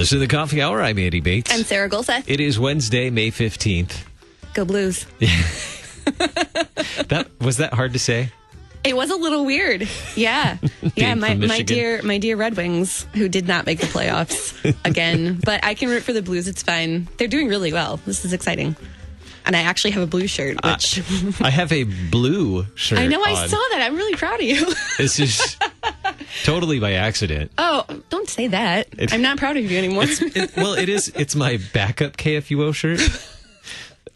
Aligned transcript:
Listen 0.00 0.16
to 0.16 0.26
the 0.26 0.34
coffee 0.34 0.62
hour. 0.62 0.80
I'm 0.80 0.98
Andy 0.98 1.20
Bates. 1.20 1.52
I'm 1.52 1.62
Sarah 1.62 1.86
Gulseth. 1.86 2.24
It 2.26 2.40
is 2.40 2.58
Wednesday, 2.58 3.10
May 3.10 3.30
15th. 3.30 4.02
Go 4.54 4.64
Blues. 4.64 5.06
That 7.08 7.28
was 7.38 7.58
that 7.58 7.74
hard 7.74 7.92
to 7.92 7.98
say? 7.98 8.32
It 8.82 8.96
was 8.96 9.10
a 9.10 9.16
little 9.16 9.44
weird. 9.44 9.86
Yeah. 10.16 10.56
yeah, 10.94 11.14
my, 11.14 11.34
my 11.34 11.60
dear 11.60 12.00
my 12.02 12.16
dear 12.16 12.36
Red 12.36 12.56
Wings, 12.56 13.06
who 13.12 13.28
did 13.28 13.46
not 13.46 13.66
make 13.66 13.78
the 13.78 13.86
playoffs 13.86 14.74
again. 14.86 15.38
But 15.44 15.62
I 15.64 15.74
can 15.74 15.90
root 15.90 16.02
for 16.02 16.14
the 16.14 16.22
Blues. 16.22 16.48
It's 16.48 16.62
fine. 16.62 17.06
They're 17.18 17.28
doing 17.28 17.48
really 17.48 17.72
well. 17.72 17.98
This 18.06 18.24
is 18.24 18.32
exciting. 18.32 18.76
And 19.44 19.54
I 19.54 19.60
actually 19.60 19.90
have 19.90 20.02
a 20.02 20.06
blue 20.06 20.26
shirt, 20.26 20.56
which 20.64 21.02
I 21.42 21.50
have 21.50 21.72
a 21.72 21.84
blue 21.84 22.66
shirt. 22.74 23.00
I 23.00 23.06
know 23.06 23.22
I 23.22 23.34
saw 23.46 23.58
that. 23.72 23.82
I'm 23.82 23.96
really 23.96 24.14
proud 24.14 24.40
of 24.40 24.46
you. 24.46 24.74
This 24.96 25.20
is 25.20 25.58
totally 26.44 26.78
by 26.80 26.92
accident. 26.94 27.50
oh, 27.58 27.84
don't 28.10 28.28
say 28.28 28.48
that. 28.48 28.88
I'm 29.12 29.22
not 29.22 29.38
proud 29.38 29.56
of 29.56 29.70
you 29.70 29.78
anymore. 29.78 30.04
It- 30.06 30.56
well, 30.56 30.74
it 30.74 30.88
is. 30.88 31.08
It's 31.16 31.34
my 31.36 31.58
backup 31.72 32.16
KFUO 32.16 32.74
shirt. 32.74 33.00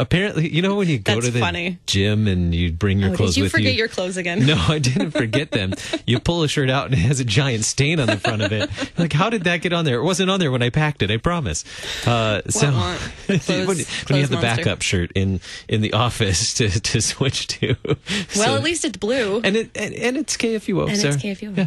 Apparently, 0.01 0.49
you 0.49 0.61
know 0.61 0.75
when 0.75 0.89
you 0.89 0.99
go 0.99 1.15
That's 1.15 1.27
to 1.27 1.31
the 1.31 1.39
funny. 1.39 1.79
gym 1.87 2.27
and 2.27 2.53
you 2.53 2.73
bring 2.73 2.99
your 2.99 3.13
Oh, 3.13 3.17
clothes 3.17 3.37
did 3.37 3.45
you 3.45 3.49
forget 3.49 3.75
you. 3.75 3.79
your 3.79 3.87
clothes 3.87 4.17
again? 4.17 4.45
No, 4.45 4.57
I 4.69 4.81
didn't 4.81 5.13
forget 5.13 5.53
them. 5.53 5.73
You 6.05 6.19
pull 6.19 6.43
a 6.43 6.49
shirt 6.49 6.69
out 6.69 6.87
and 6.87 6.95
it 6.95 6.99
has 6.99 7.21
a 7.21 7.25
giant 7.25 7.65
stain 7.65 8.01
on 8.01 8.09
the 8.09 8.17
front 8.17 8.43
of 8.43 8.51
it. 8.53 8.69
Like, 8.99 9.13
how 9.13 9.31
did 9.31 9.45
that 9.45 9.59
get 9.63 9.73
on 9.73 9.85
there? 9.85 10.01
It 10.01 10.03
wasn't 10.03 10.31
on 10.31 10.41
there 10.41 10.51
when 10.51 10.63
I 10.63 10.71
packed 10.71 11.05
it. 11.05 11.13
I 11.13 11.19
promise. 11.19 11.65
Uh, 12.05 12.43
so 12.49 12.73
wah. 12.73 12.97
when, 13.27 13.39
Clothes- 13.39 13.47
when 13.69 13.77
you 13.79 13.85
have 13.85 14.07
clothes 14.07 14.29
the 14.31 14.35
monster. 14.37 14.65
backup 14.65 14.83
shirt 14.83 15.13
in 15.15 15.41
in 15.69 15.81
the 15.81 15.93
office 15.93 16.55
to, 16.55 16.69
to 16.81 17.01
switch 17.13 17.47
to, 17.47 17.77
Well, 17.87 17.97
So- 18.31 18.57
at 18.57 18.65
least 18.65 18.85
it's 18.85 18.99
blue. 18.99 19.43
and 19.45 19.55
it 19.55 19.71
and, 19.77 19.95
and 19.95 20.17
it's 20.17 20.37
KFUO. 20.37 20.89
And 20.89 20.99
so, 20.99 21.09
it's 21.11 21.19
KFUO. 21.19 21.57
Yeah. 21.57 21.67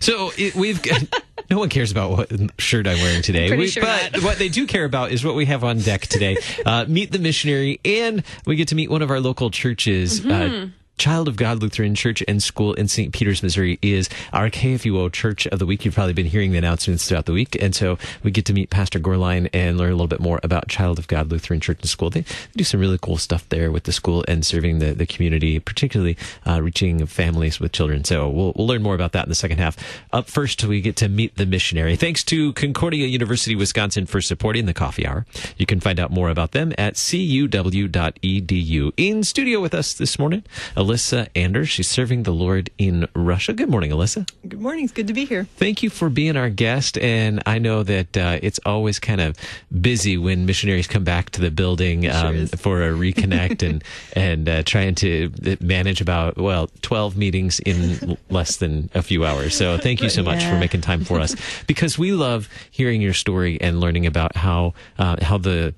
So 0.00 0.32
it, 0.36 0.54
we've 0.54 0.82
got. 0.82 1.02
No 1.50 1.58
one 1.58 1.68
cares 1.68 1.90
about 1.92 2.12
what 2.12 2.30
shirt 2.58 2.86
I'm 2.86 2.96
wearing 2.98 3.20
today. 3.20 3.48
pretty 3.48 3.64
We- 3.64 3.68
sure 3.68 3.82
but 3.82 4.12
not. 4.14 4.22
what 4.22 4.38
they 4.38 4.48
do 4.48 4.66
care 4.66 4.86
about 4.86 5.12
is 5.12 5.22
what 5.22 5.34
we 5.34 5.44
have 5.46 5.64
on 5.64 5.80
deck 5.80 6.02
today. 6.06 6.38
Uh, 6.64 6.86
meet 6.88 7.12
the 7.12 7.18
missionary, 7.18 7.78
and 7.84 8.22
we 8.46 8.56
get 8.56 8.68
to 8.68 8.74
meet 8.74 8.88
one 8.88 9.02
of 9.02 9.10
our 9.10 9.20
local 9.20 9.50
churches. 9.50 10.20
Mm-hmm. 10.22 10.64
Uh, 10.64 10.66
Child 11.02 11.26
of 11.26 11.34
God 11.34 11.60
Lutheran 11.60 11.96
Church 11.96 12.22
and 12.28 12.40
School 12.40 12.74
in 12.74 12.86
St. 12.86 13.12
Peters, 13.12 13.42
Missouri 13.42 13.76
is 13.82 14.08
our 14.32 14.48
KFUO 14.48 15.10
Church 15.10 15.48
of 15.48 15.58
the 15.58 15.66
Week. 15.66 15.84
You've 15.84 15.96
probably 15.96 16.12
been 16.12 16.26
hearing 16.26 16.52
the 16.52 16.58
announcements 16.58 17.08
throughout 17.08 17.26
the 17.26 17.32
week. 17.32 17.60
And 17.60 17.74
so 17.74 17.98
we 18.22 18.30
get 18.30 18.44
to 18.44 18.52
meet 18.52 18.70
Pastor 18.70 19.00
Gorline 19.00 19.50
and 19.52 19.78
learn 19.78 19.88
a 19.88 19.94
little 19.94 20.06
bit 20.06 20.20
more 20.20 20.38
about 20.44 20.68
Child 20.68 21.00
of 21.00 21.08
God 21.08 21.28
Lutheran 21.28 21.58
Church 21.58 21.80
and 21.80 21.90
School. 21.90 22.08
They 22.08 22.24
do 22.54 22.62
some 22.62 22.78
really 22.78 22.98
cool 23.02 23.16
stuff 23.16 23.48
there 23.48 23.72
with 23.72 23.82
the 23.82 23.90
school 23.90 24.24
and 24.28 24.46
serving 24.46 24.78
the, 24.78 24.92
the 24.92 25.04
community, 25.04 25.58
particularly 25.58 26.16
uh, 26.46 26.62
reaching 26.62 27.04
families 27.06 27.58
with 27.58 27.72
children. 27.72 28.04
So 28.04 28.28
we'll, 28.28 28.52
we'll 28.54 28.68
learn 28.68 28.84
more 28.84 28.94
about 28.94 29.10
that 29.10 29.24
in 29.24 29.28
the 29.28 29.34
second 29.34 29.58
half. 29.58 29.76
Up 30.12 30.28
first, 30.28 30.62
we 30.62 30.80
get 30.80 30.94
to 30.98 31.08
meet 31.08 31.36
the 31.36 31.46
missionary. 31.46 31.96
Thanks 31.96 32.22
to 32.26 32.52
Concordia 32.52 33.08
University, 33.08 33.56
Wisconsin 33.56 34.06
for 34.06 34.20
supporting 34.20 34.66
the 34.66 34.74
coffee 34.74 35.04
hour. 35.04 35.26
You 35.56 35.66
can 35.66 35.80
find 35.80 35.98
out 35.98 36.12
more 36.12 36.28
about 36.28 36.52
them 36.52 36.72
at 36.78 36.94
cuw.edu. 36.94 38.92
In 38.96 39.24
studio 39.24 39.60
with 39.60 39.74
us 39.74 39.94
this 39.94 40.16
morning, 40.16 40.44
Alyssa 40.92 41.28
Anders. 41.34 41.70
She's 41.70 41.88
serving 41.88 42.24
the 42.24 42.32
Lord 42.32 42.68
in 42.76 43.08
Russia. 43.14 43.54
Good 43.54 43.70
morning, 43.70 43.92
Alyssa. 43.92 44.28
Good 44.46 44.60
morning. 44.60 44.84
It's 44.84 44.92
good 44.92 45.06
to 45.06 45.14
be 45.14 45.24
here. 45.24 45.44
Thank 45.56 45.82
you 45.82 45.88
for 45.88 46.10
being 46.10 46.36
our 46.36 46.50
guest. 46.50 46.98
And 46.98 47.42
I 47.46 47.58
know 47.58 47.82
that 47.82 48.14
uh, 48.16 48.38
it's 48.42 48.60
always 48.66 48.98
kind 48.98 49.20
of 49.20 49.36
busy 49.80 50.18
when 50.18 50.44
missionaries 50.44 50.86
come 50.86 51.02
back 51.02 51.30
to 51.30 51.40
the 51.40 51.50
building 51.50 52.10
um, 52.10 52.46
for 52.48 52.82
a 52.82 52.92
reconnect 52.92 53.66
and 53.66 53.82
and 54.14 54.48
uh, 54.48 54.62
trying 54.64 54.94
to 54.96 55.32
manage 55.60 56.02
about 56.02 56.36
well 56.36 56.68
twelve 56.82 57.16
meetings 57.16 57.58
in 57.60 58.18
less 58.28 58.56
than 58.56 58.90
a 58.94 59.02
few 59.02 59.24
hours. 59.24 59.54
So 59.54 59.78
thank 59.78 60.02
you 60.02 60.10
so 60.10 60.22
much 60.22 60.44
for 60.44 60.58
making 60.58 60.82
time 60.82 61.04
for 61.04 61.20
us 61.20 61.34
because 61.66 61.98
we 61.98 62.12
love 62.12 62.50
hearing 62.70 63.00
your 63.00 63.14
story 63.14 63.58
and 63.62 63.80
learning 63.80 64.06
about 64.06 64.36
how 64.36 64.74
uh, 64.98 65.16
how 65.24 65.38
the 65.38 65.74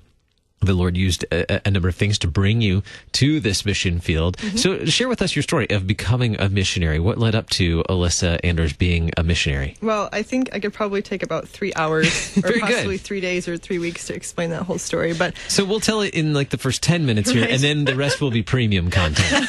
the 0.65 0.73
Lord 0.73 0.97
used 0.97 1.23
a, 1.31 1.67
a 1.67 1.71
number 1.71 1.87
of 1.89 1.95
things 1.95 2.17
to 2.19 2.27
bring 2.27 2.61
you 2.61 2.83
to 3.13 3.39
this 3.39 3.65
mission 3.65 3.99
field. 3.99 4.37
Mm-hmm. 4.37 4.57
So, 4.57 4.85
share 4.85 5.07
with 5.07 5.21
us 5.21 5.35
your 5.35 5.43
story 5.43 5.69
of 5.69 5.87
becoming 5.87 6.39
a 6.39 6.49
missionary. 6.49 6.99
What 6.99 7.17
led 7.17 7.35
up 7.35 7.49
to 7.51 7.83
Alyssa 7.89 8.39
Anders 8.43 8.73
being 8.73 9.11
a 9.17 9.23
missionary? 9.23 9.77
Well, 9.81 10.09
I 10.11 10.21
think 10.23 10.49
I 10.53 10.59
could 10.59 10.73
probably 10.73 11.01
take 11.01 11.23
about 11.23 11.47
three 11.47 11.73
hours 11.75 12.05
or 12.37 12.41
Very 12.41 12.53
good. 12.59 12.61
possibly 12.61 12.97
three 12.97 13.21
days 13.21 13.47
or 13.47 13.57
three 13.57 13.79
weeks 13.79 14.07
to 14.07 14.15
explain 14.15 14.49
that 14.51 14.63
whole 14.63 14.77
story. 14.77 15.13
But 15.13 15.35
So 15.47 15.65
we'll 15.65 15.79
tell 15.79 16.01
it 16.01 16.13
in 16.13 16.33
like 16.33 16.49
the 16.49 16.57
first 16.57 16.83
10 16.83 17.05
minutes 17.05 17.29
here, 17.29 17.41
Right. 17.43 17.51
and 17.51 17.61
then 17.61 17.85
the 17.85 17.95
rest 17.95 18.21
will 18.21 18.31
be 18.31 18.43
premium 18.55 18.89
content. 18.89 19.47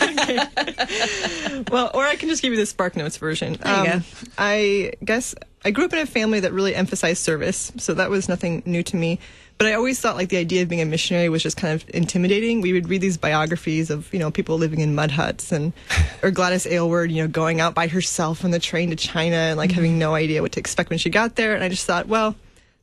well, 1.71 1.91
or 1.95 2.05
I 2.05 2.17
can 2.17 2.29
just 2.29 2.43
give 2.43 2.53
you 2.53 2.59
the 2.59 2.67
Spark 2.67 2.97
Notes 2.97 3.17
version. 3.17 3.55
Um, 3.63 3.85
There 3.85 3.85
you 3.95 4.01
go. 4.01 4.05
I 4.39 4.93
guess 5.05 5.35
I 5.65 5.71
grew 5.71 5.85
up 5.85 5.93
in 5.93 5.99
a 5.99 6.07
family 6.07 6.41
that 6.41 6.53
really 6.53 6.75
emphasized 6.75 7.23
service, 7.23 7.73
so 7.79 7.95
that 7.95 8.11
was 8.11 8.29
nothing 8.29 8.63
new 8.67 8.83
to 8.85 8.97
me. 8.97 9.19
But 9.59 9.69
I 9.69 9.75
always 9.75 9.99
thought 9.99 10.17
like 10.17 10.29
the 10.29 10.37
idea 10.37 10.63
of 10.63 10.69
being 10.69 10.83
a 10.83 10.85
missionary 10.85 11.29
was 11.29 11.43
just 11.43 11.57
kind 11.57 11.75
of 11.75 11.89
intimidating. 11.95 12.61
We 12.61 12.75
would 12.75 12.89
read 12.89 13.01
these 13.01 13.17
biographies 13.17 13.91
of 13.91 14.13
you 14.13 14.19
know 14.19 14.31
people 14.31 14.59
living 14.59 14.81
in 14.81 14.95
mud 14.95 15.11
huts 15.11 15.53
and 15.53 15.73
or 16.23 16.31
Gladys 16.31 16.67
Aylward, 16.67 17.11
you 17.11 17.23
know, 17.23 17.29
going 17.29 17.61
out 17.61 17.75
by 17.75 17.87
herself 17.87 18.45
on 18.45 18.51
the 18.51 18.59
train 18.59 18.91
to 18.91 18.97
China 18.97 19.37
and 19.37 19.57
like 19.57 19.73
having 19.73 19.99
no 19.99 20.15
idea 20.15 20.43
what 20.43 20.53
to 20.53 20.61
expect 20.61 20.91
when 20.91 20.99
she 20.99 21.11
got 21.11 21.37
there. 21.37 21.55
And 21.55 21.65
I 21.65 21.69
just 21.69 21.87
thought, 21.87 22.07
well, 22.07 22.37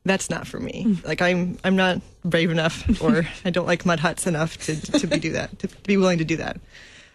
that's 0.03 0.29
not 0.29 0.47
for 0.47 0.59
me. 0.59 0.97
Like 1.03 1.21
I'm 1.21 1.57
I'm 1.63 1.75
not 1.75 2.01
brave 2.25 2.49
enough 2.49 3.01
or 3.01 3.27
I 3.45 3.49
don't 3.49 3.67
like 3.67 3.85
mud 3.85 3.99
huts 3.99 4.25
enough 4.25 4.57
to 4.65 4.99
to 4.99 5.07
be 5.07 5.19
do 5.19 5.33
that 5.33 5.59
to 5.59 5.67
be 5.83 5.97
willing 5.97 6.17
to 6.17 6.25
do 6.25 6.37
that. 6.37 6.59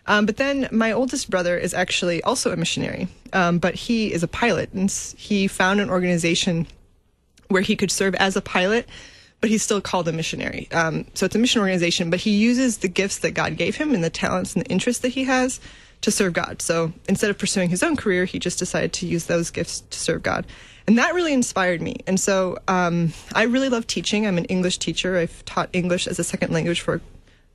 Um, 0.09 0.25
but 0.25 0.39
then 0.39 0.69
my 0.73 0.93
oldest 0.93 1.29
brother 1.29 1.59
is 1.59 1.75
actually 1.75 2.23
also 2.23 2.51
a 2.51 2.57
missionary, 2.57 3.09
um, 3.35 3.59
but 3.59 3.75
he 3.75 4.11
is 4.11 4.23
a 4.23 4.29
pilot, 4.29 4.73
and 4.73 4.91
he 4.91 5.47
found 5.47 5.81
an 5.81 5.91
organization 5.91 6.67
where 7.49 7.61
he 7.61 7.77
could 7.77 7.91
serve 7.91 8.15
as 8.15 8.35
a 8.35 8.41
pilot, 8.41 8.89
but 9.41 9.51
he's 9.51 9.63
still 9.63 9.81
called 9.81 10.09
a 10.09 10.13
missionary. 10.13 10.69
Um, 10.73 11.07
so 11.15 11.27
it's 11.27 11.35
a 11.35 11.39
mission 11.39 11.61
organization, 11.61 12.11
but 12.11 12.21
he 12.21 12.31
uses 12.31 12.79
the 12.79 12.89
gifts 12.89 13.19
that 13.19 13.33
God 13.33 13.57
gave 13.57 13.77
him 13.77 13.95
and 13.95 14.03
the 14.03 14.11
talents 14.11 14.55
and 14.55 14.65
the 14.65 14.71
interests 14.71 15.03
that 15.03 15.11
he 15.11 15.25
has 15.25 15.61
to 16.01 16.11
serve 16.11 16.33
God. 16.33 16.63
So 16.63 16.93
instead 17.09 17.31
of 17.31 17.39
pursuing 17.39 17.71
his 17.71 17.83
own 17.83 17.97
career, 17.97 18.25
he 18.25 18.39
just 18.39 18.59
decided 18.59 18.93
to 18.95 19.07
use 19.07 19.27
those 19.27 19.51
gifts 19.51 19.81
to 19.81 19.99
serve 19.99 20.23
God. 20.23 20.47
And 20.87 20.99
that 20.99 21.15
really 21.15 21.33
inspired 21.33 21.83
me. 21.83 21.97
And 22.07 22.19
so 22.19 22.59
um, 22.67 23.13
I 23.35 23.43
really 23.43 23.69
love 23.69 23.87
teaching. 23.87 24.27
I'm 24.27 24.39
an 24.39 24.47
English 24.47 24.79
teacher. 24.79 25.19
I've 25.19 25.45
taught 25.45 25.69
English 25.73 26.07
as 26.07 26.19
a 26.19 26.25
second 26.25 26.53
language 26.53 26.81
for 26.81 27.01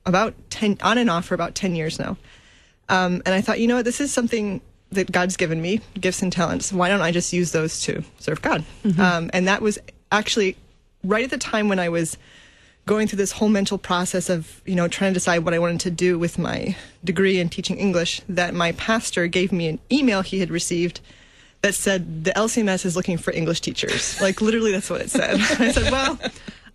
about 0.06 0.34
10, 0.50 0.78
on 0.82 0.98
and 0.98 1.10
off 1.10 1.24
for 1.26 1.34
about 1.34 1.54
10 1.54 1.74
years 1.74 1.98
now. 1.98 2.16
Um, 2.88 3.22
and 3.26 3.34
I 3.34 3.40
thought, 3.40 3.60
you 3.60 3.66
know 3.66 3.76
what, 3.76 3.84
this 3.86 4.00
is 4.00 4.12
something 4.12 4.60
that 4.92 5.10
God's 5.10 5.36
given 5.36 5.60
me, 5.60 5.80
gifts 5.98 6.22
and 6.22 6.32
talents. 6.32 6.72
Why 6.72 6.88
don't 6.88 7.00
I 7.00 7.10
just 7.10 7.32
use 7.32 7.52
those 7.52 7.80
to 7.80 8.04
serve 8.20 8.40
God? 8.40 8.64
Um, 9.00 9.30
and 9.32 9.48
that 9.48 9.62
was 9.62 9.78
actually 10.12 10.56
right 11.04 11.24
at 11.24 11.30
the 11.30 11.38
time 11.38 11.68
when 11.68 11.78
I 11.78 11.88
was 11.88 12.16
going 12.86 13.08
through 13.08 13.16
this 13.16 13.32
whole 13.32 13.48
mental 13.48 13.78
process 13.78 14.28
of, 14.28 14.60
you 14.66 14.74
know, 14.74 14.88
trying 14.88 15.10
to 15.10 15.14
decide 15.14 15.38
what 15.44 15.54
I 15.54 15.58
wanted 15.58 15.80
to 15.80 15.90
do 15.90 16.18
with 16.18 16.38
my 16.38 16.76
degree 17.02 17.38
in 17.38 17.48
teaching 17.48 17.78
English, 17.78 18.20
that 18.28 18.54
my 18.54 18.72
pastor 18.72 19.26
gave 19.26 19.52
me 19.52 19.68
an 19.68 19.78
email 19.90 20.22
he 20.22 20.40
had 20.40 20.50
received 20.50 21.00
that 21.62 21.74
said, 21.74 22.24
the 22.24 22.30
LCMS 22.32 22.84
is 22.84 22.94
looking 22.94 23.16
for 23.16 23.32
English 23.32 23.62
teachers. 23.62 24.18
Like, 24.24 24.42
literally, 24.42 24.72
that's 24.72 24.90
what 24.90 25.00
it 25.00 25.10
said. 25.10 25.40
I 25.40 25.70
said, 25.70 25.90
well, 25.90 26.18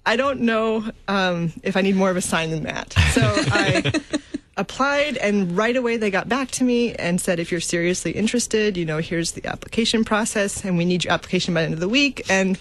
I 0.06 0.16
don't 0.16 0.42
know 0.42 0.90
um, 1.08 1.54
if 1.62 1.78
I 1.78 1.82
need 1.82 1.96
more 1.96 2.10
of 2.10 2.18
a 2.18 2.22
sign 2.22 2.50
than 2.50 2.64
that. 2.64 2.94
So 3.14 3.22
I 3.24 3.94
applied, 4.58 5.18
and 5.18 5.56
right 5.56 5.76
away 5.76 5.98
they 5.98 6.10
got 6.10 6.28
back 6.28 6.50
to 6.52 6.64
me 6.64 6.96
and 6.96 7.22
said, 7.22 7.40
if 7.40 7.52
you're 7.52 7.62
seriously 7.62 8.12
interested, 8.12 8.78
you 8.78 8.86
know, 8.86 8.98
here's 8.98 9.34
the 9.34 9.46
application 9.46 10.04
process, 10.04 10.66
and 10.66 10.76
we 10.76 10.86
need 10.86 11.04
your 11.04 11.14
application 11.14 11.54
by 11.54 11.62
the 11.62 11.66
end 11.66 11.74
of 11.76 11.80
the 11.80 11.90
week. 11.90 12.26
And 12.28 12.58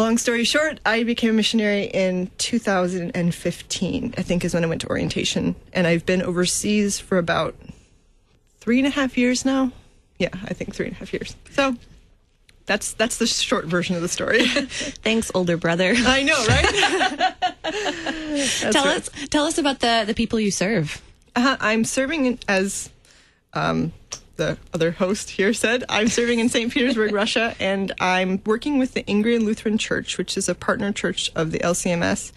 long 0.00 0.18
story 0.18 0.44
short, 0.44 0.80
I 0.84 1.04
became 1.04 1.30
a 1.30 1.32
missionary 1.34 1.84
in 1.84 2.30
2015, 2.38 4.14
I 4.16 4.22
think 4.22 4.44
is 4.44 4.54
when 4.54 4.64
I 4.64 4.66
went 4.66 4.80
to 4.80 4.88
orientation. 4.88 5.54
And 5.72 5.86
I've 5.86 6.04
been 6.04 6.22
overseas 6.22 6.98
for 6.98 7.18
about 7.18 7.54
three 8.58 8.78
and 8.78 8.86
a 8.86 8.90
half 8.90 9.16
years 9.16 9.44
now. 9.44 9.70
Yeah, 10.18 10.30
I 10.44 10.54
think 10.54 10.74
three 10.74 10.86
and 10.86 10.96
a 10.96 10.98
half 10.98 11.12
years. 11.12 11.36
So 11.50 11.76
that's 12.66 12.92
that's 12.94 13.18
the 13.18 13.26
short 13.26 13.66
version 13.66 13.96
of 13.96 14.02
the 14.02 14.08
story. 14.08 14.46
Thanks, 14.48 15.30
older 15.34 15.56
brother. 15.56 15.94
I 15.96 16.22
know, 16.22 16.46
right? 16.46 16.66
Tell 18.72 18.84
right. 18.84 18.96
us 18.96 19.10
tell 19.28 19.44
us 19.44 19.58
about 19.58 19.80
the 19.80 20.04
the 20.06 20.14
people 20.14 20.40
you 20.40 20.50
serve. 20.50 21.00
Uh, 21.36 21.56
I'm 21.60 21.84
serving 21.84 22.38
as 22.48 22.90
um, 23.52 23.92
the 24.40 24.56
other 24.72 24.90
host 24.90 25.30
here 25.30 25.52
said. 25.52 25.84
I'm 25.90 26.08
serving 26.08 26.38
in 26.38 26.48
St. 26.48 26.72
Petersburg, 26.72 27.12
Russia, 27.24 27.54
and 27.60 27.92
I'm 28.00 28.40
working 28.46 28.78
with 28.78 28.94
the 28.94 29.02
Ingrian 29.02 29.44
Lutheran 29.44 29.76
Church, 29.76 30.16
which 30.16 30.36
is 30.38 30.48
a 30.48 30.54
partner 30.54 30.92
church 30.92 31.30
of 31.36 31.50
the 31.52 31.58
LCMS. 31.58 32.32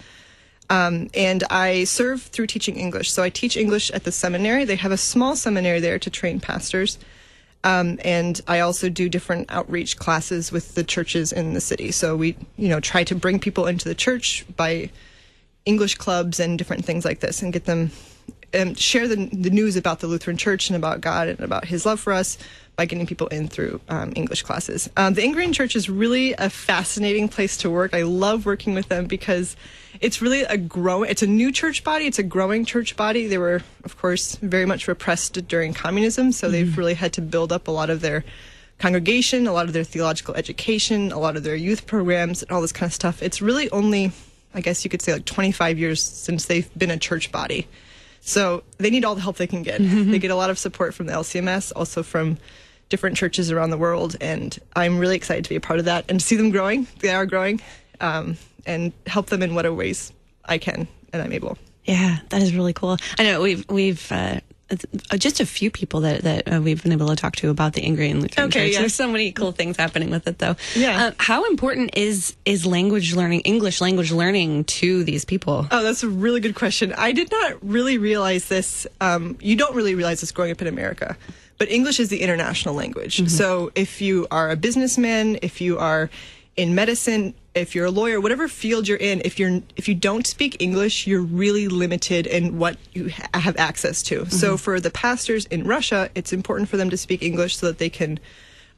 Um, 0.70 1.10
and 1.14 1.44
I 1.50 1.86
serve 1.86 2.22
through 2.24 2.48
teaching 2.48 2.76
English. 2.76 3.12
So 3.12 3.24
I 3.24 3.30
teach 3.30 3.56
English 3.56 3.90
at 3.92 4.04
the 4.04 4.12
seminary. 4.12 4.66
They 4.66 4.76
have 4.76 4.92
a 4.92 4.98
small 4.98 5.38
seminary 5.38 5.80
there 5.80 5.98
to 5.98 6.10
train 6.10 6.42
pastors. 6.42 7.00
Um, 7.64 8.00
and 8.04 8.42
I 8.48 8.60
also 8.60 8.90
do 8.90 9.08
different 9.08 9.50
outreach 9.50 9.98
classes 9.98 10.52
with 10.52 10.76
the 10.76 10.84
churches 10.84 11.32
in 11.32 11.54
the 11.54 11.62
city. 11.62 11.92
So 11.92 12.18
we, 12.18 12.36
you 12.58 12.68
know, 12.68 12.82
try 12.82 13.06
to 13.06 13.16
bring 13.16 13.40
people 13.40 13.66
into 13.68 13.88
the 13.88 13.96
church 13.96 14.46
by 14.58 14.90
English 15.66 15.96
clubs 15.96 16.42
and 16.42 16.58
different 16.58 16.84
things 16.84 17.06
like 17.06 17.22
this, 17.22 17.42
and 17.42 17.54
get 17.54 17.64
them 17.64 17.92
um, 18.54 18.76
share 18.76 19.08
the, 19.08 19.16
the 19.16 19.50
news 19.50 19.76
about 19.76 20.00
the 20.00 20.08
Lutheran 20.08 20.38
Church 20.38 20.70
and 20.70 20.78
about 20.78 21.02
God 21.02 21.28
and 21.28 21.40
about 21.40 21.66
His 21.66 21.86
love 21.86 22.00
for 22.00 22.14
us, 22.14 22.38
by 22.76 22.86
getting 22.86 23.06
people 23.06 23.28
in 23.28 23.48
through 23.48 23.80
um, 23.90 24.14
English 24.16 24.42
classes. 24.42 24.90
Um, 24.98 25.14
the 25.14 25.22
Ingrian 25.22 25.54
Church 25.54 25.76
is 25.76 25.90
really 25.90 26.34
a 26.34 26.50
fascinating 26.50 27.30
place 27.30 27.58
to 27.58 27.70
work. 27.70 27.94
I 27.94 28.02
love 28.02 28.46
working 28.46 28.74
with 28.74 28.90
them 28.90 29.06
because 29.06 29.56
it's 30.02 30.22
really 30.22 30.42
a 30.42 30.58
grow. 30.58 31.04
It's 31.04 31.22
a 31.22 31.28
new 31.28 31.52
church 31.52 31.84
body. 31.84 32.08
It's 32.08 32.20
a 32.20 32.24
growing 32.24 32.66
church 32.66 32.96
body. 32.96 33.28
They 33.28 33.38
were, 33.38 33.62
of 33.84 33.98
course, 33.98 34.36
very 34.38 34.66
much 34.66 34.88
repressed 34.88 35.48
during 35.48 35.74
communism, 35.74 36.32
so 36.32 36.50
they've 36.50 36.78
really 36.78 36.96
had 36.96 37.14
to 37.14 37.22
build 37.22 37.52
up 37.52 37.68
a 37.68 37.72
lot 37.72 37.90
of 37.90 38.02
their 38.02 38.24
congregation, 38.80 39.46
a 39.48 39.54
lot 39.54 39.68
of 39.68 39.74
their 39.74 39.84
theological 39.84 40.34
education, 40.36 41.12
a 41.12 41.20
lot 41.20 41.38
of 41.38 41.44
their 41.44 41.56
youth 41.56 41.86
programs, 41.86 42.42
and 42.42 42.52
all 42.52 42.62
this 42.62 42.72
kind 42.72 42.90
of 42.90 42.94
stuff. 42.94 43.22
It's 43.22 43.40
really 43.42 43.70
only, 43.70 44.12
I 44.54 44.62
guess 44.62 44.84
you 44.84 44.90
could 44.90 45.02
say, 45.02 45.14
like 45.14 45.26
25 45.26 45.78
years 45.78 46.02
since 46.02 46.46
they've 46.46 46.68
been 46.78 46.92
a 46.92 46.98
church 46.98 47.32
body. 47.32 47.68
So 48.26 48.64
they 48.78 48.90
need 48.90 49.04
all 49.04 49.16
the 49.16 49.22
help 49.22 49.36
they 49.36 49.48
can 49.48 49.64
get. 49.64 49.80
They 49.80 50.18
get 50.18 50.32
a 50.32 50.36
lot 50.36 50.50
of 50.50 50.58
support 50.58 50.94
from 50.94 51.08
the 51.08 51.14
LCMS, 51.14 51.74
also 51.76 52.04
from 52.04 52.38
different 52.88 53.18
churches 53.18 53.52
around 53.52 53.72
the 53.72 53.78
world, 53.78 54.16
and 54.22 54.58
I'm 54.76 54.98
really 54.98 55.16
excited 55.16 55.44
to 55.44 55.50
be 55.50 55.56
a 55.56 55.62
part 55.62 55.80
of 55.80 55.86
that 55.86 56.06
and 56.10 56.22
see 56.22 56.36
them 56.36 56.50
growing. 56.52 56.88
They 57.00 57.10
are 57.10 57.26
growing, 57.26 57.60
um, 58.00 58.38
and 58.66 58.94
help 59.08 59.28
them 59.28 59.42
in 59.42 59.56
whatever 59.56 59.76
ways 59.76 60.14
I 60.46 60.58
can 60.58 60.88
and 61.12 61.22
I'm 61.22 61.34
able. 61.34 61.58
Yeah, 61.86 62.20
that 62.30 62.42
is 62.42 62.56
really 62.56 62.74
cool. 62.74 62.98
I 63.20 63.24
know 63.24 63.42
we've 63.42 63.66
we've 63.70 64.12
uh, 64.12 64.40
just 65.18 65.40
a 65.40 65.46
few 65.46 65.70
people 65.70 66.02
that 66.02 66.24
that 66.24 66.52
uh, 66.52 66.62
we've 66.62 66.82
been 66.82 66.92
able 66.92 67.08
to 67.08 67.16
talk 67.16 67.36
to 67.38 67.50
about 67.50 67.74
the 67.74 67.82
Ingrian 67.82 68.22
Lutheran 68.22 68.48
Okay, 68.48 68.66
Church. 68.68 68.74
yeah. 68.74 68.80
There's 68.80 68.94
so 68.96 69.08
many 69.08 69.32
cool 69.32 69.52
things 69.52 69.78
happening 69.78 70.10
with 70.10 70.28
it, 70.28 70.40
though. 70.40 70.56
Yeah. 70.76 71.06
Uh, 71.08 71.12
how 71.18 71.46
important 71.46 71.96
is 71.98 72.36
is 72.46 72.66
language 72.66 73.14
learning, 73.14 73.42
English 73.42 73.82
language 73.82 74.12
learning, 74.12 74.64
to 74.66 75.04
these 75.04 75.26
people? 75.26 75.68
Oh, 75.70 75.84
that's 75.84 76.04
a 76.04 76.10
really 76.10 76.40
good 76.40 76.56
question. 76.56 76.94
I 76.94 77.12
did 77.12 77.30
not 77.32 77.58
really 77.62 77.98
realize 77.98 78.48
this. 78.48 78.88
Um, 79.02 79.38
you 79.42 79.56
don't 79.56 79.76
really 79.76 79.96
realize 79.96 80.22
this 80.22 80.32
growing 80.32 80.52
up 80.52 80.62
in 80.62 80.68
America, 80.68 81.18
but 81.58 81.70
English 81.70 82.00
is 82.00 82.10
the 82.10 82.22
international 82.22 82.74
language. 82.74 83.30
So 83.30 83.72
if 83.76 84.02
you 84.02 84.28
are 84.32 84.50
a 84.50 84.56
businessman, 84.56 85.38
if 85.42 85.62
you 85.62 85.78
are 85.78 86.10
in 86.56 86.76
medicine, 86.76 87.34
if 87.56 87.76
you're 87.76 87.86
a 87.86 87.92
lawyer, 87.92 88.20
whatever 88.20 88.48
field 88.48 88.88
you're 88.88 88.98
in, 88.98 89.22
if 89.26 89.40
you're 89.40 89.62
if 89.76 89.88
you 89.88 89.96
don't 89.96 90.26
speak 90.26 90.62
English, 90.62 91.08
you're 91.08 91.22
really 91.22 91.68
limited 91.68 92.28
in 92.28 92.58
what 92.58 92.78
you 92.94 93.10
ha- 93.10 93.40
have 93.40 93.58
access 93.58 94.02
to. 94.04 94.26
So 94.28 94.58
for 94.58 94.80
the 94.80 94.92
pastors 94.92 95.46
in 95.46 95.66
Russia, 95.66 96.10
it's 96.16 96.34
important 96.34 96.70
for 96.70 96.78
them 96.78 96.90
to 96.90 96.98
speak 96.98 97.22
English 97.22 97.58
so 97.58 97.68
that 97.68 97.78
they 97.78 97.90
can 97.90 98.20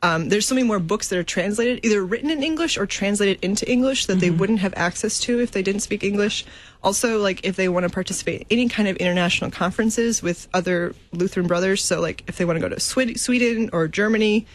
um, 0.04 0.30
there's 0.30 0.46
so 0.48 0.54
many 0.54 0.68
more 0.68 0.80
books 0.80 1.08
that 1.10 1.18
are 1.18 1.24
translated, 1.24 1.84
either 1.84 2.06
written 2.06 2.30
in 2.30 2.44
English 2.44 2.78
or 2.78 2.86
translated 2.86 3.44
into 3.44 3.70
English 3.70 4.06
that 4.06 4.20
they 4.20 4.30
wouldn't 4.30 4.60
have 4.60 4.74
access 4.76 5.20
to 5.22 5.40
if 5.40 5.52
they 5.52 5.64
didn't 5.64 5.82
speak 5.82 6.04
English. 6.04 6.46
Also, 6.84 7.20
like 7.20 7.44
if 7.44 7.56
they 7.56 7.70
want 7.70 7.86
to 7.86 7.90
participate 7.90 8.42
in 8.42 8.48
any 8.52 8.70
kind 8.70 8.88
of 8.88 8.98
international 8.98 9.50
conferences 9.50 10.22
with 10.22 10.48
other 10.54 10.94
Lutheran 11.12 11.48
brothers, 11.48 11.84
so 11.84 12.02
like 12.02 12.24
if 12.28 12.38
they 12.38 12.46
want 12.46 12.58
to 12.58 12.60
go 12.60 12.70
to 12.70 12.80
Sweden 12.80 13.70
or 13.74 13.88
Germany 13.88 14.46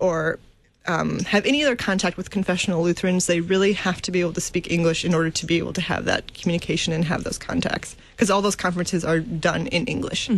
or 0.00 0.40
um, 0.88 1.20
have 1.20 1.44
any 1.46 1.62
other 1.62 1.76
contact 1.76 2.16
with 2.16 2.30
confessional 2.30 2.82
Lutherans, 2.82 3.26
they 3.26 3.40
really 3.40 3.74
have 3.74 4.02
to 4.02 4.10
be 4.10 4.20
able 4.20 4.32
to 4.32 4.40
speak 4.40 4.72
English 4.72 5.04
in 5.04 5.14
order 5.14 5.30
to 5.30 5.46
be 5.46 5.58
able 5.58 5.74
to 5.74 5.82
have 5.82 6.06
that 6.06 6.34
communication 6.34 6.92
and 6.92 7.04
have 7.04 7.22
those 7.24 7.38
contacts. 7.38 7.94
Because 8.16 8.30
all 8.30 8.42
those 8.42 8.56
conferences 8.56 9.04
are 9.04 9.20
done 9.20 9.66
in 9.68 9.86
English. 9.86 10.28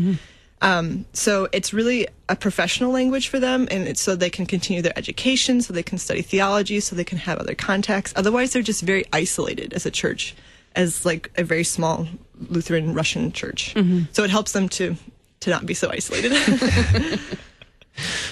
Um, 0.63 1.07
so 1.15 1.49
it's 1.53 1.73
really 1.73 2.07
a 2.29 2.37
professional 2.37 2.93
language 2.93 3.29
for 3.29 3.41
them, 3.41 3.67
and 3.71 3.89
it's 3.89 4.01
so 4.01 4.15
they 4.15 4.29
can 4.29 4.45
continue 4.45 4.83
their 4.83 4.99
education, 4.99 5.63
so 5.63 5.73
they 5.73 5.83
can 5.83 5.97
study 5.97 6.21
theology, 6.21 6.81
so 6.81 6.95
they 6.95 7.05
can 7.05 7.19
have 7.19 7.39
other 7.39 7.55
contacts. 7.55 8.13
Otherwise, 8.17 8.53
they're 8.53 8.61
just 8.61 8.83
very 8.83 9.05
isolated 9.13 9.73
as 9.73 9.87
a 9.87 9.91
church, 9.91 10.35
as 10.77 11.07
like 11.07 11.31
a 11.39 11.45
very 11.45 11.65
small 11.65 12.07
Lutheran 12.49 12.93
Russian 12.93 13.33
church. 13.33 13.73
So 14.13 14.25
it 14.25 14.31
helps 14.31 14.53
them 14.53 14.69
to 14.71 14.97
to 15.41 15.49
not 15.49 15.65
be 15.65 15.73
so 15.73 15.89
isolated. 15.91 16.33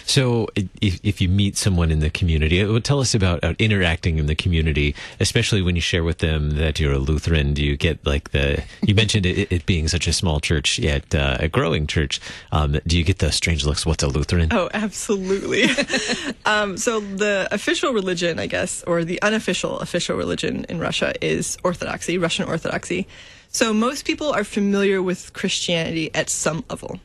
So, 0.04 0.48
if, 0.80 1.00
if 1.02 1.20
you 1.20 1.28
meet 1.28 1.56
someone 1.56 1.90
in 1.90 2.00
the 2.00 2.10
community, 2.10 2.62
uh, 2.62 2.80
tell 2.80 3.00
us 3.00 3.14
about 3.14 3.42
uh, 3.42 3.54
interacting 3.58 4.18
in 4.18 4.26
the 4.26 4.34
community, 4.34 4.94
especially 5.20 5.62
when 5.62 5.74
you 5.74 5.82
share 5.82 6.04
with 6.04 6.18
them 6.18 6.50
that 6.52 6.80
you're 6.80 6.92
a 6.92 6.98
Lutheran. 6.98 7.54
Do 7.54 7.64
you 7.64 7.76
get 7.76 8.04
like 8.06 8.30
the, 8.30 8.62
you 8.82 8.94
mentioned 8.94 9.26
it, 9.26 9.50
it 9.52 9.66
being 9.66 9.88
such 9.88 10.06
a 10.06 10.12
small 10.12 10.40
church, 10.40 10.78
yet 10.78 11.14
uh, 11.14 11.36
a 11.40 11.48
growing 11.48 11.86
church. 11.86 12.20
Um, 12.52 12.78
do 12.86 12.98
you 12.98 13.04
get 13.04 13.18
the 13.18 13.32
strange 13.32 13.64
looks? 13.64 13.84
What's 13.84 14.02
a 14.02 14.08
Lutheran? 14.08 14.48
Oh, 14.52 14.68
absolutely. 14.72 15.64
um, 16.46 16.76
so 16.76 17.00
the 17.00 17.48
official 17.50 17.92
religion, 17.92 18.38
I 18.38 18.46
guess, 18.46 18.82
or 18.84 19.04
the 19.04 19.20
unofficial 19.22 19.78
official 19.80 20.16
religion 20.16 20.64
in 20.68 20.78
Russia 20.78 21.12
is 21.24 21.58
Orthodoxy, 21.64 22.18
Russian 22.18 22.48
Orthodoxy. 22.48 23.06
So 23.50 23.72
most 23.72 24.04
people 24.04 24.30
are 24.32 24.44
familiar 24.44 25.02
with 25.02 25.32
Christianity 25.32 26.10
at 26.14 26.30
some 26.30 26.64
level. 26.68 27.00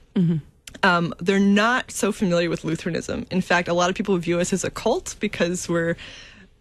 Um, 0.82 1.14
they're 1.20 1.40
not 1.40 1.92
so 1.92 2.12
familiar 2.12 2.50
with 2.50 2.64
Lutheranism. 2.64 3.26
In 3.32 3.42
fact, 3.42 3.68
a 3.68 3.74
lot 3.74 3.90
of 3.90 3.96
people 3.96 4.18
view 4.18 4.40
us 4.40 4.52
as 4.54 4.64
a 4.64 4.72
cult 4.72 5.16
because 5.20 5.70
we're 5.70 5.96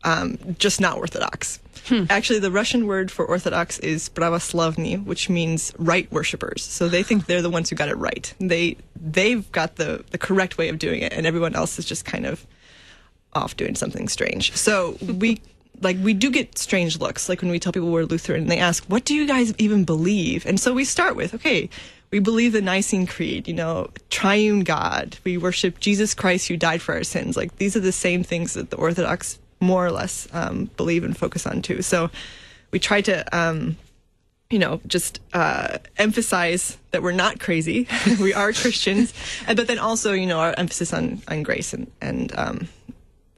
um, 0.05 0.39
just 0.59 0.81
not 0.81 0.97
Orthodox. 0.97 1.61
Actually, 2.11 2.39
the 2.39 2.51
Russian 2.51 2.87
word 2.87 3.11
for 3.11 3.25
Orthodox 3.25 3.79
is 3.81 4.09
pravoslavny, 4.09 5.03
which 5.05 5.29
means 5.29 5.73
right 5.79 6.11
worshippers. 6.13 6.63
So 6.63 6.89
they 6.89 7.03
think 7.03 7.27
they're 7.27 7.43
the 7.43 7.51
ones 7.51 7.71
who 7.71 7.77
got 7.77 7.89
it 7.89 7.97
right. 7.97 8.33
They 8.39 8.77
they've 9.01 9.51
got 9.53 9.77
the 9.77 10.05
the 10.11 10.19
correct 10.19 10.59
way 10.59 10.69
of 10.69 10.79
doing 10.79 11.03
it, 11.03 11.13
and 11.13 11.27
everyone 11.27 11.55
else 11.57 11.79
is 11.79 11.85
just 11.85 12.05
kind 12.05 12.27
of 12.27 12.47
off 13.35 13.57
doing 13.57 13.75
something 13.75 14.09
strange. 14.09 14.55
So 14.57 14.97
we 15.03 15.41
like 15.81 15.97
we 16.03 16.15
do 16.15 16.31
get 16.31 16.57
strange 16.57 17.01
looks 17.01 17.29
like 17.29 17.43
when 17.43 17.51
we 17.51 17.59
tell 17.59 17.73
people 17.73 17.91
we're 17.91 18.05
Lutheran 18.05 18.43
and 18.43 18.51
they 18.51 18.59
ask, 18.59 18.85
"What 18.85 19.05
do 19.05 19.15
you 19.15 19.27
guys 19.27 19.53
even 19.59 19.85
believe?" 19.85 20.47
And 20.47 20.61
so 20.61 20.73
we 20.73 20.85
start 20.85 21.17
with, 21.17 21.35
"Okay, 21.35 21.69
we 22.13 22.21
believe 22.21 22.53
the 22.53 22.63
Nicene 22.63 23.07
Creed, 23.07 23.49
you 23.49 23.55
know, 23.55 23.91
triune 24.11 24.61
God. 24.61 25.17
We 25.25 25.39
worship 25.39 25.81
Jesus 25.81 26.15
Christ 26.15 26.47
who 26.47 26.57
died 26.57 26.83
for 26.83 26.95
our 26.95 27.03
sins. 27.03 27.37
Like 27.37 27.57
these 27.57 27.75
are 27.75 27.81
the 27.81 27.91
same 27.91 28.23
things 28.23 28.55
that 28.55 28.71
the 28.71 28.77
Orthodox 28.77 29.39
more 29.61 29.85
or 29.85 29.91
less 29.91 30.29
um, 30.33 30.71
believe 30.77 31.03
and 31.03 31.17
focus 31.17 31.47
on 31.47 31.63
too. 31.63 31.83
So 31.83 32.11
we 32.71 32.79
try 32.79 33.01
to 33.01 33.37
um, 33.37 33.77
you 34.51 34.59
know, 34.59 34.83
just 34.87 35.19
uh, 35.33 35.79
emphasize 35.97 36.77
that 36.91 37.03
we're 37.03 37.13
not 37.13 37.41
crazy. 37.41 37.89
we 38.21 38.35
are 38.35 38.53
Christians, 38.53 39.15
but 39.47 39.67
then 39.67 39.79
also, 39.79 40.13
you 40.13 40.27
know, 40.27 40.41
our 40.41 40.55
emphasis 40.59 40.93
on 40.93 41.23
on 41.27 41.43
grace 41.43 41.73
and 41.73 41.91
and 42.03 42.39
um, 42.39 42.69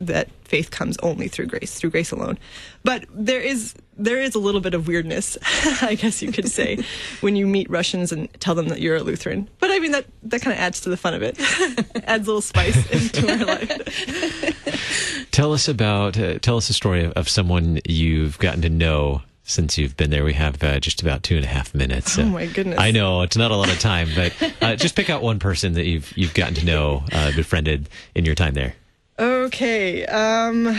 that 0.00 0.28
faith 0.42 0.72
comes 0.72 0.98
only 0.98 1.28
through 1.28 1.46
grace, 1.46 1.78
through 1.78 1.90
grace 1.90 2.10
alone. 2.10 2.36
But 2.82 3.04
there 3.12 3.40
is 3.40 3.74
there 3.96 4.20
is 4.20 4.34
a 4.34 4.38
little 4.38 4.60
bit 4.60 4.74
of 4.74 4.86
weirdness, 4.88 5.38
I 5.82 5.94
guess 5.94 6.20
you 6.22 6.32
could 6.32 6.48
say, 6.48 6.84
when 7.20 7.36
you 7.36 7.46
meet 7.46 7.68
Russians 7.70 8.12
and 8.12 8.28
tell 8.40 8.54
them 8.54 8.68
that 8.68 8.80
you're 8.80 8.96
a 8.96 9.02
Lutheran. 9.02 9.48
But 9.60 9.70
I 9.70 9.78
mean 9.78 9.92
that 9.92 10.06
that 10.24 10.42
kind 10.42 10.52
of 10.56 10.60
adds 10.60 10.80
to 10.82 10.88
the 10.90 10.96
fun 10.96 11.14
of 11.14 11.22
it, 11.22 11.38
adds 12.06 12.26
a 12.26 12.30
little 12.30 12.40
spice 12.40 12.90
into 12.90 13.30
our 13.30 13.44
life. 13.44 15.30
Tell 15.30 15.52
us 15.52 15.68
about, 15.68 16.18
uh, 16.18 16.38
tell 16.38 16.56
us 16.56 16.68
a 16.70 16.72
story 16.74 17.04
of, 17.04 17.12
of 17.12 17.28
someone 17.28 17.80
you've 17.88 18.38
gotten 18.38 18.62
to 18.62 18.70
know 18.70 19.22
since 19.46 19.76
you've 19.76 19.96
been 19.96 20.10
there. 20.10 20.24
We 20.24 20.32
have 20.34 20.62
uh, 20.62 20.80
just 20.80 21.02
about 21.02 21.22
two 21.22 21.36
and 21.36 21.44
a 21.44 21.48
half 21.48 21.74
minutes. 21.74 22.18
Oh, 22.18 22.22
Uh, 22.22 22.26
my 22.26 22.46
goodness. 22.46 22.78
I 22.78 22.90
know 22.92 23.22
it's 23.22 23.36
not 23.36 23.50
a 23.50 23.56
lot 23.56 23.70
of 23.70 23.78
time, 23.78 24.08
but 24.14 24.32
uh, 24.62 24.76
just 24.76 24.94
pick 24.96 25.10
out 25.10 25.22
one 25.22 25.38
person 25.38 25.74
that 25.74 25.84
you've 25.86 26.16
you've 26.16 26.34
gotten 26.34 26.54
to 26.54 26.64
know, 26.64 27.04
uh, 27.12 27.32
befriended 27.36 27.88
in 28.14 28.24
your 28.24 28.34
time 28.34 28.54
there. 28.54 28.74
Okay. 29.18 30.06
Um, 30.06 30.74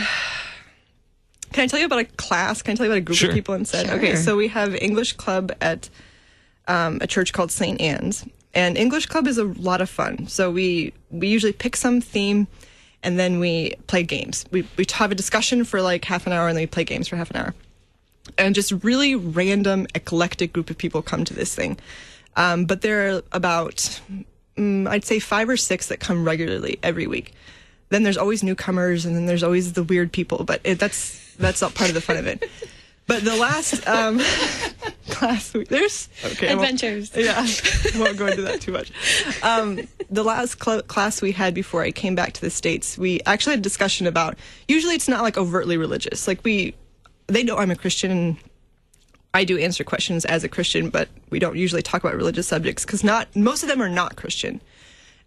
can 1.52 1.64
I 1.64 1.66
tell 1.66 1.78
you 1.80 1.86
about 1.86 2.00
a 2.00 2.04
class? 2.04 2.62
Can 2.62 2.72
I 2.72 2.74
tell 2.76 2.86
you 2.86 2.92
about 2.92 2.98
a 2.98 3.02
group 3.02 3.18
Sure. 3.18 3.30
of 3.30 3.34
people 3.34 3.54
instead? 3.54 3.86
Sure. 3.86 3.96
Okay, 3.96 4.16
so 4.16 4.36
we 4.36 4.48
have 4.48 4.74
English 4.76 5.14
club 5.14 5.52
at 5.60 5.88
um, 6.68 6.98
a 7.00 7.06
church 7.06 7.32
called 7.32 7.50
St. 7.50 7.80
Anne's, 7.80 8.24
and 8.54 8.76
English 8.76 9.06
club 9.06 9.26
is 9.26 9.38
a 9.38 9.44
lot 9.44 9.80
of 9.80 9.88
fun. 9.90 10.26
So 10.28 10.50
we 10.50 10.92
we 11.10 11.28
usually 11.28 11.52
pick 11.52 11.76
some 11.76 12.00
theme, 12.00 12.46
and 13.02 13.18
then 13.18 13.38
we 13.38 13.74
play 13.86 14.02
games. 14.02 14.44
We 14.50 14.66
we 14.76 14.86
have 14.92 15.12
a 15.12 15.14
discussion 15.14 15.64
for 15.64 15.80
like 15.82 16.04
half 16.04 16.26
an 16.26 16.32
hour, 16.32 16.48
and 16.48 16.56
then 16.56 16.62
we 16.62 16.66
play 16.66 16.84
games 16.84 17.08
for 17.08 17.16
half 17.16 17.30
an 17.30 17.36
hour. 17.36 17.54
And 18.38 18.54
just 18.54 18.72
really 18.82 19.14
random, 19.14 19.86
eclectic 19.94 20.52
group 20.52 20.68
of 20.68 20.76
people 20.76 21.00
come 21.00 21.24
to 21.24 21.32
this 21.34 21.54
thing. 21.54 21.78
Um, 22.34 22.64
but 22.66 22.80
there 22.82 23.08
are 23.16 23.22
about 23.32 24.00
mm, 24.58 24.88
I'd 24.88 25.04
say 25.04 25.20
five 25.20 25.48
or 25.48 25.56
six 25.56 25.86
that 25.88 26.00
come 26.00 26.24
regularly 26.24 26.78
every 26.82 27.06
week. 27.06 27.32
Then 27.90 28.02
there's 28.02 28.16
always 28.18 28.42
newcomers, 28.42 29.04
and 29.06 29.14
then 29.14 29.26
there's 29.26 29.44
always 29.44 29.74
the 29.74 29.84
weird 29.84 30.12
people. 30.12 30.42
But 30.44 30.60
it, 30.64 30.78
that's 30.80 31.25
that's 31.38 31.60
not 31.62 31.74
part 31.74 31.88
of 31.90 31.94
the 31.94 32.00
fun 32.00 32.16
of 32.16 32.26
it. 32.26 32.48
But 33.06 33.24
the 33.24 33.36
last 33.36 33.86
um, 33.86 34.18
class 35.10 35.54
week, 35.54 35.68
there's 35.68 36.08
okay, 36.24 36.48
I 36.48 36.52
Adventures. 36.54 37.12
yeah, 37.14 37.34
I 37.94 37.98
won't 37.98 38.16
go 38.16 38.26
into 38.26 38.42
that 38.42 38.60
too 38.60 38.72
much. 38.72 38.90
Um, 39.44 39.86
the 40.10 40.24
last 40.24 40.62
cl- 40.62 40.82
class 40.82 41.22
we 41.22 41.30
had 41.30 41.54
before 41.54 41.82
I 41.82 41.92
came 41.92 42.16
back 42.16 42.32
to 42.32 42.40
the 42.40 42.50
states, 42.50 42.98
we 42.98 43.20
actually 43.24 43.52
had 43.52 43.60
a 43.60 43.62
discussion 43.62 44.06
about. 44.08 44.36
Usually, 44.66 44.94
it's 44.96 45.08
not 45.08 45.22
like 45.22 45.38
overtly 45.38 45.76
religious. 45.76 46.26
Like 46.26 46.42
we, 46.44 46.74
they 47.28 47.44
know 47.44 47.56
I'm 47.56 47.70
a 47.70 47.76
Christian. 47.76 48.10
and 48.10 48.36
I 49.34 49.44
do 49.44 49.58
answer 49.58 49.84
questions 49.84 50.24
as 50.24 50.42
a 50.44 50.48
Christian, 50.48 50.88
but 50.90 51.08
we 51.30 51.38
don't 51.38 51.56
usually 51.56 51.82
talk 51.82 52.02
about 52.02 52.16
religious 52.16 52.48
subjects 52.48 52.84
because 52.84 53.04
not 53.04 53.34
most 53.36 53.62
of 53.62 53.68
them 53.68 53.80
are 53.82 53.88
not 53.88 54.16
Christian. 54.16 54.60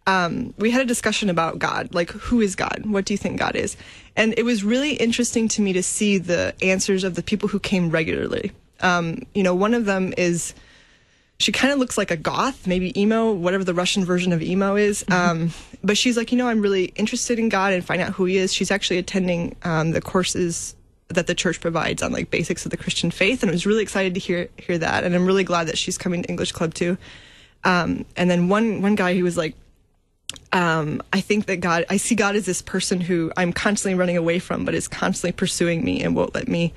Um, 0.08 0.54
we 0.58 0.72
had 0.72 0.82
a 0.82 0.86
discussion 0.86 1.30
about 1.30 1.60
God, 1.60 1.94
like 1.94 2.10
who 2.10 2.42
is 2.42 2.56
God? 2.56 2.82
What 2.86 3.06
do 3.06 3.14
you 3.14 3.18
think 3.18 3.40
God 3.40 3.56
is? 3.56 3.78
And 4.20 4.34
it 4.38 4.44
was 4.44 4.66
really 4.66 4.96
interesting 4.96 5.48
to 5.48 5.62
me 5.62 5.72
to 5.72 5.82
see 5.82 6.18
the 6.18 6.54
answers 6.62 7.06
of 7.06 7.16
the 7.16 7.24
people 7.24 7.48
who 7.48 7.58
came 7.58 7.90
regularly. 7.90 8.52
Um, 8.82 9.22
you 9.34 9.44
know, 9.44 9.56
one 9.56 9.74
of 9.74 9.86
them 9.86 10.14
is 10.18 10.54
she 11.38 11.54
kind 11.54 11.72
of 11.72 11.80
looks 11.80 11.98
like 11.98 12.12
a 12.12 12.18
goth, 12.18 12.68
maybe 12.68 13.00
emo, 13.00 13.32
whatever 13.32 13.64
the 13.64 13.74
Russian 13.74 14.04
version 14.04 14.34
of 14.34 14.42
emo 14.42 14.76
is. 14.76 15.06
Um, 15.10 15.52
but 15.82 15.98
she's 15.98 16.18
like, 16.18 16.34
you 16.34 16.38
know, 16.38 16.50
I'm 16.50 16.60
really 16.60 16.92
interested 16.98 17.40
in 17.40 17.48
God 17.48 17.72
and 17.72 17.84
find 17.84 18.02
out 18.02 18.12
who 18.12 18.26
He 18.26 18.36
is. 18.36 18.54
She's 18.54 18.72
actually 18.72 18.98
attending 18.98 19.56
um, 19.64 19.92
the 19.92 20.02
courses 20.02 20.76
that 21.08 21.28
the 21.28 21.34
church 21.34 21.62
provides 21.62 22.04
on 22.04 22.12
like 22.12 22.30
basics 22.30 22.66
of 22.66 22.72
the 22.72 22.78
Christian 22.78 23.12
faith, 23.12 23.42
and 23.42 23.50
I 23.50 23.54
was 23.54 23.66
really 23.66 23.84
excited 23.84 24.16
to 24.16 24.20
hear 24.20 24.50
hear 24.58 24.78
that. 24.78 25.06
And 25.06 25.16
I'm 25.16 25.26
really 25.26 25.46
glad 25.46 25.68
that 25.68 25.78
she's 25.78 25.98
coming 25.98 26.24
to 26.24 26.30
English 26.30 26.52
Club 26.52 26.74
too. 26.74 26.98
Um, 27.64 28.06
and 28.18 28.30
then 28.30 28.50
one 28.50 28.82
one 28.82 28.96
guy 28.96 29.16
who 29.16 29.24
was 29.24 29.38
like, 29.38 29.56
um, 30.52 31.02
I 31.14 31.22
think 31.22 31.46
that 31.46 31.58
God, 31.58 31.86
I 31.90 31.98
see 31.98 32.16
God 32.16 32.36
as 32.36 32.46
this 32.46 32.62
person 32.62 33.02
who 33.02 33.32
I'm 33.38 33.54
constantly 33.54 33.98
running 33.98 34.18
away 34.18 34.40
from, 34.40 34.66
but 34.66 34.74
is 34.74 34.88
constantly 34.88 35.32
pursuing 35.32 35.84
me 35.84 36.02
and 36.02 36.16
won't 36.16 36.34
let 36.34 36.48
me 36.48 36.74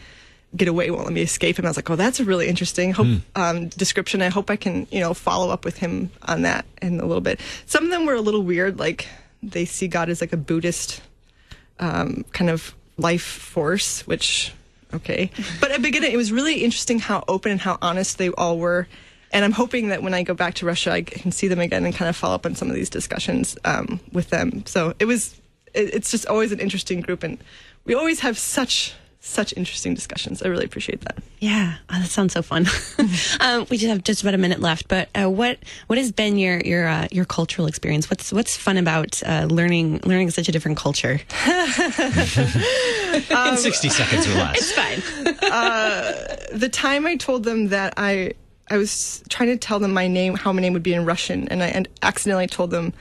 get 0.55 0.69
away, 0.69 0.91
won't 0.91 1.05
let 1.05 1.13
me 1.15 1.23
escape. 1.23 1.59
him. 1.59 1.65
I 1.65 1.69
was 1.69 1.77
like, 1.77 1.89
oh, 1.89 1.97
that's 1.97 2.21
a 2.21 2.25
really 2.25 2.49
interesting 2.49 2.93
hope, 2.93 3.07
um, 3.35 3.69
description. 3.69 4.21
I 4.21 4.29
hope 4.29 4.51
I 4.51 4.57
can, 4.57 4.87
you 4.91 5.01
know, 5.01 5.15
follow 5.15 5.51
up 5.51 5.65
with 5.65 5.79
him 5.79 6.11
on 6.23 6.43
that 6.43 6.67
in 6.83 7.01
a 7.01 7.07
little 7.07 7.23
bit. 7.23 7.41
Some 7.67 7.85
of 7.85 7.91
them 7.91 8.05
were 8.05 8.15
a 8.15 8.21
little 8.21 8.43
weird, 8.43 8.79
like 8.79 9.09
they 9.43 9.65
see 9.65 9.89
God 9.89 10.11
as 10.11 10.21
like 10.21 10.33
a 10.33 10.37
Buddhist 10.37 11.01
um, 11.79 12.25
kind 12.33 12.51
of 12.51 12.75
life 12.99 13.25
force, 13.25 14.07
which 14.07 14.53
okay. 14.93 15.31
But 15.61 15.71
at 15.71 15.79
the 15.79 15.83
beginning, 15.83 16.13
it 16.13 16.17
was 16.17 16.31
really 16.31 16.63
interesting 16.63 16.99
how 16.99 17.25
open 17.27 17.53
and 17.53 17.61
how 17.61 17.79
honest 17.81 18.19
they 18.19 18.29
all 18.31 18.59
were. 18.59 18.87
And 19.33 19.45
I'm 19.45 19.53
hoping 19.53 19.89
that 19.89 20.03
when 20.03 20.15
I 20.15 20.23
go 20.23 20.35
back 20.35 20.55
to 20.55 20.67
Russia, 20.67 20.93
I 20.93 21.03
can 21.03 21.33
see 21.33 21.49
them 21.49 21.59
again 21.59 21.85
and 21.85 21.95
kind 21.95 22.09
of 22.09 22.17
follow 22.17 22.35
up 22.35 22.45
on 22.45 22.55
some 22.55 22.69
of 22.69 22.75
these 22.75 22.91
discussions 22.91 23.57
um, 23.65 24.01
with 24.13 24.31
them. 24.31 24.65
So 24.67 24.95
it 24.99 25.07
was, 25.07 25.41
it, 25.75 25.95
it's 25.95 26.11
just 26.11 26.27
always 26.27 26.53
an 26.53 26.61
interesting 26.61 27.01
group, 27.01 27.23
and 27.23 27.39
we 27.85 27.95
always 27.95 28.21
have 28.21 28.39
such 28.39 28.95
such 29.25 29.55
interesting 29.57 29.95
discussions. 29.95 30.43
I 30.43 30.49
really 30.49 30.65
appreciate 30.65 31.03
that. 31.03 31.17
Yeah, 31.39 31.77
oh, 31.89 32.01
that 32.01 32.09
sounds 32.09 32.33
so 32.33 32.43
fun. 32.43 32.67
um, 33.41 33.67
we 33.71 33.77
just 33.77 33.89
have 33.89 34.03
just 34.03 34.23
about 34.23 34.35
a 34.35 34.39
minute 34.39 34.61
left, 34.61 34.89
but 34.89 35.09
uh, 35.15 35.31
what 35.31 35.61
what 35.87 35.97
has 35.97 36.11
been 36.11 36.37
your 36.37 36.61
your 36.61 36.89
uh, 36.89 37.07
your 37.11 37.25
cultural 37.25 37.69
experience? 37.69 38.11
What's 38.11 38.33
what's 38.33 38.57
fun 38.57 38.77
about 38.77 39.23
uh, 39.25 39.47
learning 39.49 40.01
learning 40.05 40.31
such 40.31 40.49
a 40.49 40.53
different 40.53 40.77
culture? 40.77 41.21
In 43.15 43.57
60 43.57 43.89
seconds 43.89 44.27
or 44.27 44.35
less. 44.35 44.59
It's 44.59 44.73
fine. 44.73 46.59
the 46.59 46.69
time 46.69 47.07
I 47.07 47.17
told 47.17 47.45
them 47.45 47.69
that 47.69 47.95
I 47.97 48.33
I 48.71 48.77
was 48.77 49.23
trying 49.29 49.51
to 49.51 49.57
tell 49.57 49.79
them 49.79 49.93
my 49.93 50.09
name, 50.09 50.35
how 50.35 50.53
my 50.53 50.61
name 50.61 50.73
would 50.73 50.83
be 50.83 50.95
in 50.95 51.05
Russian, 51.05 51.49
and 51.49 51.63
I 51.63 51.69
and 51.69 51.89
accidentally 52.03 52.47
told 52.47 52.71
them 52.71 52.93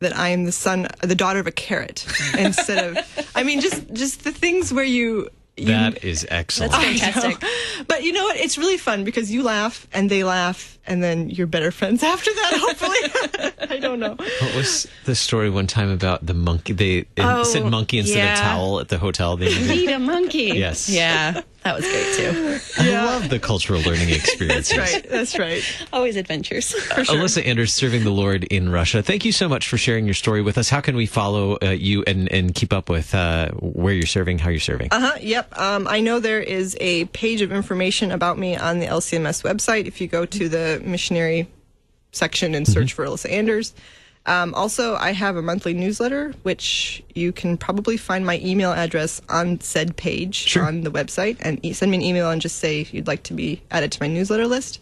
that 0.00 0.16
I 0.16 0.28
am 0.28 0.44
the 0.44 0.52
son, 0.52 0.88
the 1.00 1.14
daughter 1.14 1.40
of 1.40 1.46
a 1.46 1.52
carrot, 1.52 2.06
instead 2.38 2.96
of. 2.96 3.30
I 3.34 3.42
mean, 3.42 3.60
just 3.60 3.92
just 3.92 4.24
the 4.24 4.32
things 4.32 4.72
where 4.72 4.84
you. 4.84 5.28
you 5.56 5.66
That 5.66 6.04
is 6.04 6.26
excellent. 6.30 6.72
That's 6.72 6.84
fantastic. 7.00 7.42
But 7.88 8.02
you 8.02 8.12
know 8.12 8.24
what? 8.24 8.36
It's 8.36 8.58
really 8.58 8.76
fun 8.76 9.04
because 9.04 9.30
you 9.30 9.42
laugh 9.42 9.86
and 9.92 10.10
they 10.10 10.22
laugh, 10.22 10.75
and 10.86 11.02
then 11.02 11.28
you're 11.30 11.46
better 11.46 11.70
friends 11.70 12.02
after 12.02 12.30
that. 12.32 12.52
Hopefully, 12.56 13.52
I 13.76 13.78
don't 13.78 14.00
know. 14.00 14.14
What 14.14 14.54
was 14.56 14.86
the 15.04 15.14
story 15.14 15.50
one 15.50 15.66
time 15.66 15.90
about 15.90 16.24
the 16.24 16.34
monkey? 16.34 16.72
They 16.72 16.96
it 16.98 17.08
Oh, 17.18 17.42
said 17.44 17.64
monkey 17.66 17.98
instead 17.98 18.18
yeah. 18.18 18.32
of 18.34 18.38
towel 18.40 18.80
at 18.80 18.88
the 18.88 18.98
hotel. 18.98 19.36
They. 19.36 19.46
Need 19.66 19.90
a 19.90 19.98
monkey. 19.98 20.52
Yes. 20.54 20.88
Yeah, 20.88 21.40
that 21.64 21.74
was 21.76 21.84
great 21.84 22.14
too. 22.14 22.58
I 22.78 22.90
love 23.04 23.28
the 23.28 23.38
cultural 23.38 23.80
learning 23.82 24.10
experience. 24.20 24.68
That's 24.68 24.92
right. 24.94 25.08
That's 25.10 25.38
right. 25.38 25.62
Always 25.92 26.16
adventures. 26.16 26.74
Alyssa 26.90 27.44
Anders 27.44 27.72
serving 27.74 28.04
the 28.04 28.10
Lord 28.10 28.44
in 28.44 28.70
Russia. 28.70 29.02
Thank 29.02 29.24
you 29.24 29.32
so 29.32 29.48
much 29.48 29.68
for 29.68 29.76
sharing 29.78 30.04
your 30.04 30.14
story 30.14 30.42
with 30.42 30.58
us. 30.58 30.68
How 30.70 30.80
can 30.80 30.96
we 30.96 31.06
follow 31.06 31.58
uh, 31.62 31.70
you 31.70 32.04
and, 32.06 32.30
and 32.32 32.54
keep 32.54 32.72
up 32.72 32.88
with 32.88 33.14
uh, 33.14 33.50
where 33.60 33.92
you're 33.94 34.06
serving, 34.06 34.38
how 34.38 34.50
you're 34.50 34.60
serving? 34.60 34.88
Uh 34.92 35.00
huh. 35.00 35.18
Yep. 35.20 35.58
Um, 35.58 35.88
I 35.88 36.00
know 36.00 36.20
there 36.20 36.40
is 36.40 36.76
a 36.80 37.06
page 37.06 37.40
of 37.42 37.50
information 37.52 38.12
about 38.12 38.38
me 38.38 38.56
on 38.56 38.78
the 38.78 38.86
LCMS 38.86 39.42
website. 39.42 39.86
If 39.86 40.00
you 40.00 40.06
go 40.08 40.24
to 40.26 40.48
the 40.48 40.75
missionary 40.80 41.48
section 42.12 42.54
and 42.54 42.66
search 42.66 42.92
for 42.92 43.04
Alyssa 43.04 43.30
Anders. 43.30 43.74
Um, 44.26 44.54
also, 44.54 44.96
I 44.96 45.12
have 45.12 45.36
a 45.36 45.42
monthly 45.42 45.72
newsletter, 45.72 46.34
which 46.42 47.00
you 47.14 47.30
can 47.30 47.56
probably 47.56 47.96
find 47.96 48.26
my 48.26 48.40
email 48.42 48.72
address 48.72 49.20
on 49.28 49.60
said 49.60 49.96
page 49.96 50.34
Sure. 50.34 50.64
on 50.64 50.80
the 50.80 50.90
website, 50.90 51.36
and 51.40 51.64
e- 51.64 51.72
send 51.72 51.92
me 51.92 51.98
an 51.98 52.02
email 52.02 52.28
and 52.30 52.42
just 52.42 52.56
say 52.58 52.88
you'd 52.90 53.06
like 53.06 53.22
to 53.24 53.34
be 53.34 53.62
added 53.70 53.92
to 53.92 54.02
my 54.02 54.08
newsletter 54.08 54.48
list. 54.48 54.80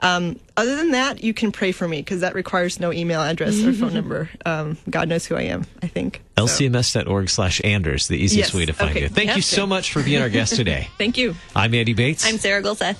Um, 0.00 0.38
other 0.56 0.76
than 0.76 0.90
that, 0.92 1.24
you 1.24 1.32
can 1.34 1.50
pray 1.50 1.72
for 1.72 1.88
me 1.88 1.98
because 2.02 2.20
that 2.20 2.34
requires 2.36 2.78
no 2.78 2.92
email 2.92 3.20
address 3.20 3.60
or 3.64 3.72
phone 3.72 3.94
number. 4.00 4.28
Um, 4.46 4.76
God 4.88 5.08
knows 5.08 5.24
who 5.26 5.34
I 5.34 5.42
am. 5.42 5.64
I 5.82 5.88
think. 5.88 6.22
So, 6.38 6.44
lcms.org 6.44 7.30
slash 7.30 7.60
Anders, 7.64 8.06
the 8.06 8.16
easiest 8.18 8.50
Yes. 8.50 8.54
way 8.54 8.66
to 8.66 8.72
find 8.72 8.90
Okay. 8.90 9.02
you. 9.02 9.08
Thank 9.08 9.28
Yep. 9.28 9.36
you 9.36 9.42
so 9.42 9.66
much 9.66 9.92
for 9.92 10.02
being 10.04 10.20
our 10.22 10.28
guest 10.28 10.54
today. 10.56 10.88
Thank 10.98 11.16
you. 11.16 11.34
I'm 11.56 11.74
Andy 11.74 11.94
Bates. 11.94 12.24
I'm 12.24 12.38
Sarah 12.38 12.62
Gulseth. 12.62 12.96